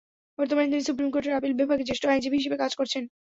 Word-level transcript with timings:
বর্তমানে 0.39 0.71
তিনি 0.71 0.83
সুপ্রিম 0.83 1.09
কোর্টের 1.11 1.37
আপিল 1.37 1.53
বিভাগে 1.55 1.83
জ্যেষ্ঠ 1.85 2.03
আইনজীবী 2.07 2.37
হিসেবে 2.39 2.57
কাজ 2.57 2.71
করছেন। 2.79 3.03